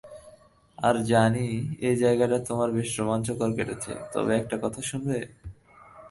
[0.77, 1.47] আর জানি
[1.81, 5.17] এই জায়গাটা তোমার বেশ রোমাঞ্চকর কেটেছে, তবে একটা কথা শুনবে?